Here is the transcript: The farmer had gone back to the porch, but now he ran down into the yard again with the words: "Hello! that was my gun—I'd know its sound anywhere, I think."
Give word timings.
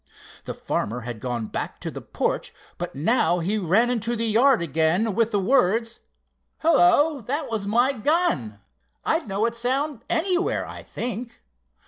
The 0.45 0.55
farmer 0.55 1.01
had 1.01 1.19
gone 1.19 1.45
back 1.45 1.79
to 1.81 1.91
the 1.91 2.01
porch, 2.01 2.51
but 2.79 2.95
now 2.95 3.37
he 3.37 3.59
ran 3.59 3.89
down 3.89 3.97
into 3.97 4.15
the 4.15 4.25
yard 4.25 4.59
again 4.59 5.13
with 5.13 5.29
the 5.29 5.39
words: 5.39 5.99
"Hello! 6.57 7.21
that 7.21 7.51
was 7.51 7.67
my 7.67 7.93
gun—I'd 7.93 9.27
know 9.27 9.45
its 9.45 9.59
sound 9.59 10.01
anywhere, 10.09 10.65
I 10.67 10.81
think." 10.81 11.43